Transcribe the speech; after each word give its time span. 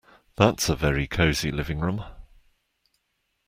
That's 0.35 0.67
a 0.67 0.75
very 0.75 1.05
cosy 1.05 1.51
living 1.51 1.79
room 1.79 2.03